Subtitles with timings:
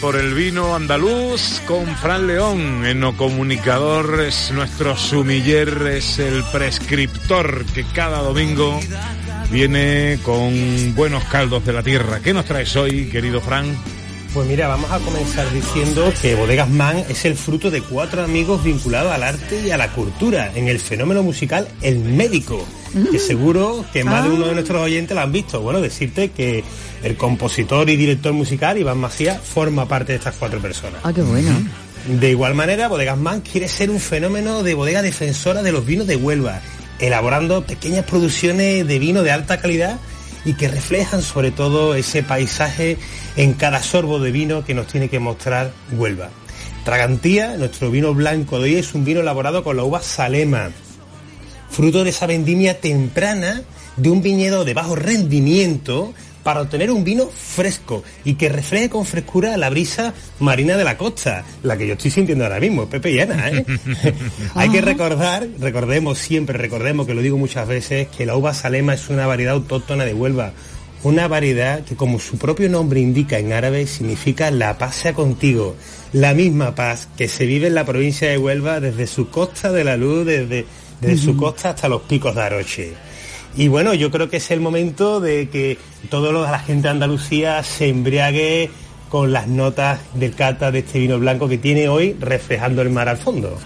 [0.00, 7.64] por el vino andaluz con Fran León, eno comunicador, es nuestro sumiller, es el prescriptor
[7.66, 8.78] que cada domingo
[9.50, 12.20] viene con buenos caldos de la tierra.
[12.20, 13.76] ¿Qué nos traes hoy, querido Fran?
[14.34, 18.62] Pues mira, vamos a comenzar diciendo que Bodegas Man es el fruto de cuatro amigos
[18.62, 22.64] vinculados al arte y a la cultura en el fenómeno musical El Médico,
[23.10, 25.60] que seguro que más de uno de nuestros oyentes lo han visto.
[25.60, 26.64] Bueno, decirte que
[27.02, 31.00] el compositor y director musical Iván Macías forma parte de estas cuatro personas.
[31.04, 31.50] Ah, qué bueno.
[32.06, 36.06] De igual manera, Bodegas Man quiere ser un fenómeno de bodega defensora de los vinos
[36.06, 36.60] de Huelva,
[37.00, 39.98] elaborando pequeñas producciones de vino de alta calidad
[40.44, 42.96] y que reflejan sobre todo ese paisaje
[43.36, 46.30] en cada sorbo de vino que nos tiene que mostrar Huelva.
[46.84, 50.70] Tragantía, nuestro vino blanco de hoy, es un vino elaborado con la uva Salema,
[51.78, 53.62] fruto de esa vendimia temprana
[53.96, 56.12] de un viñedo de bajo rendimiento
[56.42, 60.98] para obtener un vino fresco y que refleje con frescura la brisa marina de la
[60.98, 63.64] costa, la que yo estoy sintiendo ahora mismo, Pepe y Ana, ¿eh?
[64.56, 68.94] Hay que recordar, recordemos siempre, recordemos que lo digo muchas veces, que la uva Salema
[68.94, 70.54] es una variedad autóctona de Huelva,
[71.04, 75.76] una variedad que como su propio nombre indica en árabe significa la paz sea contigo,
[76.12, 79.84] la misma paz que se vive en la provincia de Huelva desde su costa de
[79.84, 80.66] la luz, desde,
[81.00, 82.94] desde su costa hasta los picos de Aroche.
[83.56, 85.78] Y bueno, yo creo que es el momento de que
[86.10, 88.70] toda la gente de Andalucía se embriague
[89.08, 93.08] con las notas del cata de este vino blanco que tiene hoy reflejando el mar
[93.08, 93.58] al fondo.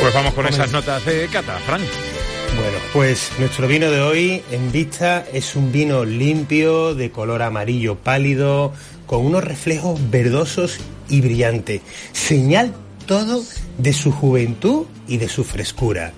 [0.00, 1.80] Pues vamos con esas notas de cata, Fran.
[2.56, 7.96] Bueno, pues nuestro vino de hoy en vista es un vino limpio, de color amarillo
[7.96, 8.72] pálido,
[9.06, 11.80] con unos reflejos verdosos y brillantes.
[12.12, 12.74] Señal
[13.06, 13.42] todo
[13.78, 16.12] de su juventud y de su frescura.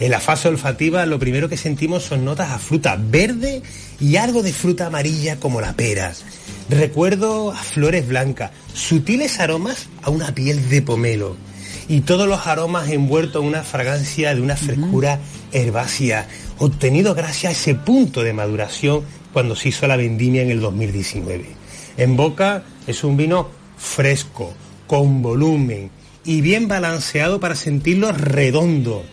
[0.00, 3.62] En la fase olfativa lo primero que sentimos son notas a fruta verde
[4.00, 6.12] y algo de fruta amarilla como la pera.
[6.68, 11.36] Recuerdo a flores blancas, sutiles aromas a una piel de pomelo
[11.88, 15.18] y todos los aromas envueltos en una fragancia de una frescura
[15.54, 16.28] herbácea,
[16.58, 21.46] obtenido gracias a ese punto de maduración cuando se hizo la vendimia en el 2019.
[21.96, 23.48] En boca es un vino
[23.78, 24.52] fresco,
[24.86, 25.90] con volumen
[26.24, 29.04] y bien balanceado para sentirlo redondo,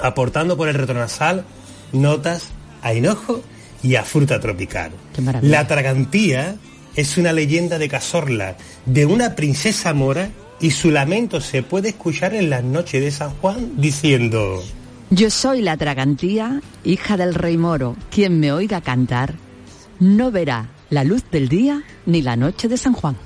[0.00, 1.44] aportando por el retronasal
[1.92, 2.48] notas
[2.82, 3.42] a hinojo
[3.82, 4.92] y a fruta tropical.
[5.42, 6.56] La tragantía
[6.96, 10.30] es una leyenda de Cazorla, de una princesa mora,
[10.60, 14.62] y su lamento se puede escuchar en las noches de San Juan diciendo...
[15.12, 17.96] Yo soy la Tragantía, hija del rey moro.
[18.12, 19.34] Quien me oiga cantar
[19.98, 23.16] no verá la luz del día ni la noche de San Juan.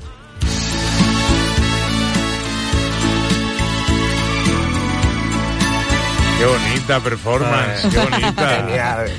[6.39, 8.49] Qué bonita performance, qué bonita.
[8.67, 9.11] Genial.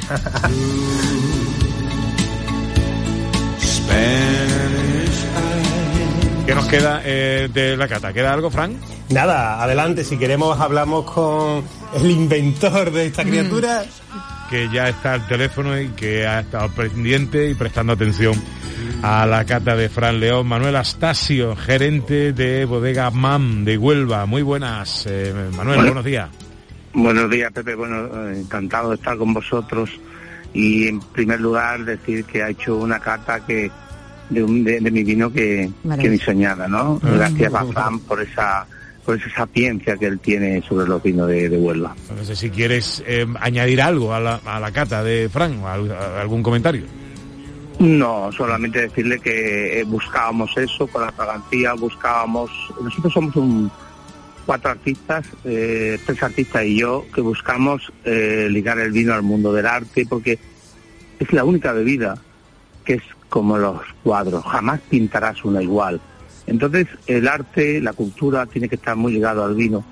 [6.45, 8.13] ¿Qué nos queda eh, de la cata?
[8.13, 8.77] ¿Queda algo, Fran?
[9.09, 11.63] Nada, adelante, si queremos hablamos con
[11.95, 13.07] el inventor de Mm.
[13.07, 13.85] esta criatura.
[14.49, 18.35] que ya está al teléfono y que ha estado pendiente y prestando atención
[19.01, 20.45] a la cata de Fran León.
[20.45, 24.27] Manuel Astasio, gerente de Bodega MAM de Huelva.
[24.27, 25.83] Muy buenas, eh, Manuel, Bueno.
[25.85, 26.29] buenos días.
[26.93, 27.73] Buenos días, Pepe.
[27.73, 29.89] Bueno, eh, encantado de estar con vosotros.
[30.53, 33.71] Y en primer lugar, decir que ha hecho una carta que
[34.29, 35.69] de, un- de, de mi vino que,
[35.99, 36.99] que ni soñada, ¿no?
[37.03, 37.09] Ah.
[37.15, 38.65] Gracias a Fran por esa
[39.05, 41.95] por esa sapiencia que él tiene sobre los vinos de, de Huelva.
[42.17, 46.19] No sé si quieres eh, añadir algo a la, a la cata de Fran, a-
[46.21, 46.83] algún comentario.
[47.77, 52.49] No, solamente decirle que eh, buscábamos eso con la fragancia, buscábamos...
[52.81, 53.69] Nosotros somos un
[54.45, 59.51] cuatro artistas, eh, tres artistas y yo, que buscamos eh, ligar el vino al mundo
[59.53, 60.39] del arte porque
[61.19, 62.17] es la única bebida
[62.85, 65.99] que es como los cuadros, jamás pintarás una igual.
[66.47, 69.83] Entonces el arte, la cultura tiene que estar muy ligado al vino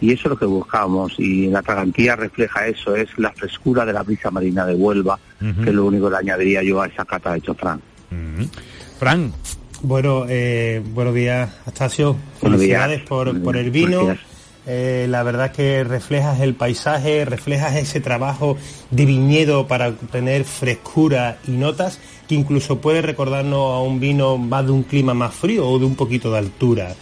[0.00, 3.92] y eso es lo que buscamos y la fragantía refleja eso, es la frescura de
[3.92, 7.04] la brisa marina de Huelva, que es lo único que le añadiría yo a esa
[7.04, 7.80] cata de Chofrán.
[8.10, 8.48] Ujú.
[8.98, 9.32] Fran,
[9.82, 12.16] Bueno, eh, buenos días, Astacio.
[12.40, 13.08] Buenos Felicidades días.
[13.08, 14.06] por, Buenos por el vino.
[14.06, 14.31] Gracias.
[14.64, 18.56] Eh, la verdad que reflejas el paisaje, reflejas ese trabajo
[18.90, 21.98] de viñedo para obtener frescura y notas
[22.28, 25.84] que incluso puede recordarnos a un vino más de un clima más frío o de
[25.84, 26.94] un poquito de altura.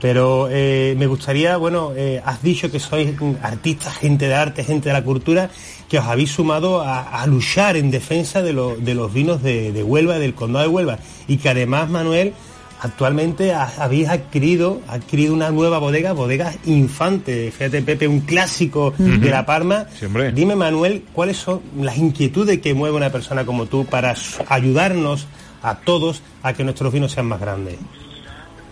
[0.00, 4.90] Pero eh, me gustaría, bueno, eh, has dicho que sois artistas, gente de arte, gente
[4.90, 5.48] de la cultura,
[5.88, 10.66] que os habéis sumado a, luchar en defensa de, los vinos de, Huelva, del condado
[10.66, 10.98] de Huelva,
[11.28, 12.34] y que además, Manuel,
[12.80, 19.46] actualmente habéis adquirido, adquirido una nueva bodega, bodegas Infante, fíjate Pepe, un clásico de La
[19.46, 19.86] Parma.
[20.34, 24.14] Dime, Manuel, ¿cuáles son las inquietudes que mueve una persona como tú para
[24.48, 25.26] ayudarnos
[25.62, 27.76] a todos a que nuestros vinos sean más grandes?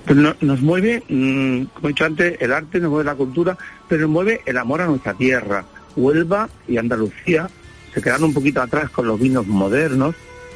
[0.05, 3.57] Pues nos mueve, mm, como he dicho antes, el arte, nos mueve la cultura,
[3.89, 5.65] pero nos mueve el amor a nuestra tierra.
[5.97, 7.49] Huelva y Andalucía
[7.95, 10.15] se quedaron un poquito atrás con los vinos modernos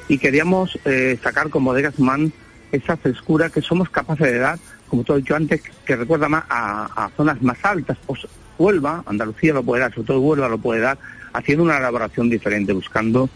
[0.09, 2.33] y queríamos eh, sacar con Bodegas Man
[2.73, 7.11] esa frescura que somos capaces de dar, como has dicho antes, que recuerda más a,
[7.17, 7.97] zonas más altas.
[8.07, 8.27] Pues
[8.59, 10.99] Huelva, Andalucía lo puede dar, sobre todo Huelva lo puede dar,
[11.33, 13.29] haciendo una elaboración diferente, buscando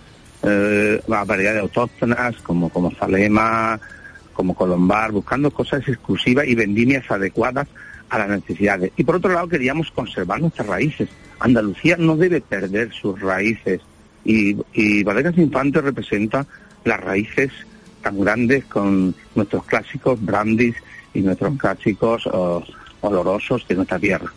[0.43, 3.79] eh, la variedad de autóctonas como, como Salema,
[4.33, 7.69] como Colombar, buscando cosas exclusivas y vendimias adecuadas
[8.09, 8.93] a las necesidades.
[8.97, 11.09] Y por otro lado queríamos conservar nuestras raíces.
[11.39, 13.81] Andalucía no debe perder sus raíces
[14.25, 16.47] y, y Bodegas Infantes representa
[16.85, 17.51] las raíces
[18.03, 20.77] tan grandes con nuestros clásicos brandis
[21.15, 22.63] y nuestros clásicos oh,
[23.01, 24.33] olorosos de nuestra tierra.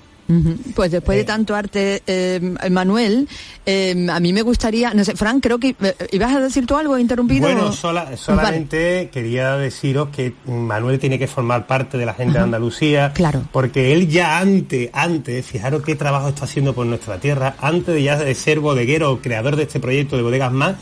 [0.74, 1.26] Pues después de eh.
[1.26, 3.28] tanto arte, eh, Manuel,
[3.66, 5.76] eh, a mí me gustaría, no sé, Frank, creo que
[6.12, 7.48] ibas a decir tú algo interrumpido.
[7.48, 13.12] Bueno, solamente quería deciros que Manuel tiene que formar parte de la gente de Andalucía,
[13.14, 13.44] claro.
[13.52, 18.02] porque él ya antes, antes, fijaros qué trabajo está haciendo por nuestra tierra, antes de
[18.02, 20.76] ya de ser bodeguero o creador de este proyecto de Bodegas Más,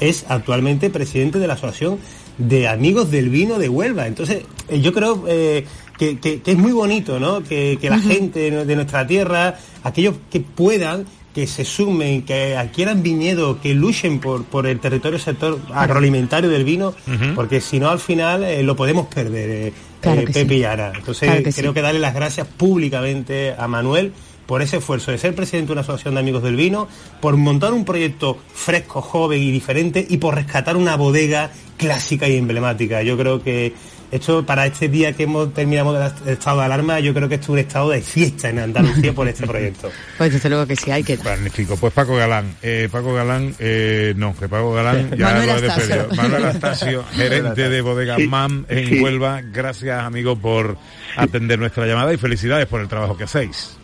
[0.00, 1.98] es actualmente presidente de la Asociación
[2.38, 4.06] de Amigos del Vino de Huelva.
[4.06, 7.42] Entonces, yo creo que, es muy bonito, ¿no?
[7.42, 13.60] Que, la gente de nuestra tierra, aquellos que puedan, que se sumen, que adquieran viñedo,
[13.60, 16.94] que luchen por, por el territorio sector agroalimentario del vino,
[17.34, 20.92] porque si no al final eh, lo podemos perder, eh, eh, Pepe y Ara.
[20.94, 24.12] Entonces creo que darle las gracias públicamente a Manuel
[24.46, 26.88] por ese esfuerzo de ser presidente de una asociación de amigos del vino,
[27.20, 32.36] por montar un proyecto fresco, joven y diferente y por rescatar una bodega clásica y
[32.36, 33.02] emblemática.
[33.02, 33.74] Yo creo que
[34.14, 37.46] esto, para este día que hemos terminado el estado de alarma, yo creo que esto
[37.46, 39.90] es un estado de fiesta en Andalucía por este proyecto.
[40.16, 41.18] Pues desde luego que sí, hay que...
[41.18, 41.76] Magnífico.
[41.76, 45.60] Pues Paco Galán, eh, Paco Galán, eh, no, que Paco Galán ya Manuel lo he
[45.62, 46.08] despedido.
[46.14, 49.42] Manuel Astasio, gerente de Bodega MAM en Huelva.
[49.42, 50.78] Gracias, amigo, por
[51.16, 53.76] atender nuestra llamada y felicidades por el trabajo que hacéis.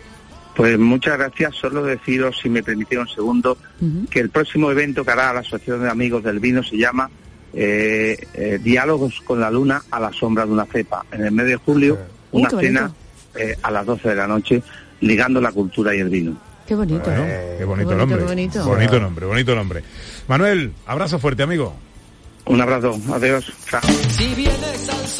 [0.60, 1.54] Pues muchas gracias.
[1.54, 3.56] Solo deciros, si me permitieron un segundo,
[4.10, 7.08] que el próximo evento que hará la Asociación de Amigos del Vino se llama
[7.54, 11.06] eh, eh, diálogos con la luna a la sombra de una cepa.
[11.12, 11.98] En el mes de julio,
[12.32, 12.92] una cena
[13.36, 14.62] eh, a las 12 de la noche,
[15.00, 16.36] ligando la cultura y el vino.
[16.66, 17.24] Qué bonito, ¿no?
[17.24, 18.22] Qué bonito, nombre.
[18.22, 19.00] bonito.
[19.00, 19.82] nombre, bonito nombre.
[20.28, 21.74] Manuel, abrazo fuerte, amigo.
[22.44, 23.50] Un abrazo, adiós.